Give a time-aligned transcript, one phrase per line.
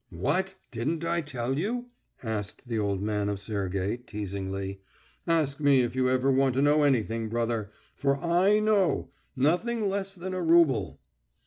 [0.09, 0.55] "What?
[0.71, 1.89] Didn't I tell you?"
[2.23, 4.81] asked the old man of Sergey, teasingly.
[5.27, 9.11] "Ask me if you ever want to know anything, brother, for I know.
[9.35, 10.99] Nothing less than a rouble."